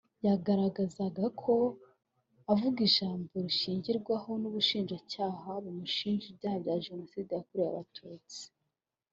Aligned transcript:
yagaragazaga 0.27 1.25
ko 1.41 1.53
avuga 2.53 2.77
ijambo 2.87 3.31
rishingirwaho 3.45 4.29
n’Ubushinjacyaha 4.41 5.49
bumushinja 5.63 6.25
ibyaha 6.31 6.57
bya 6.63 6.75
Jenoside 6.85 7.29
yakorewe 7.33 7.69
Abatutsi 7.71 8.41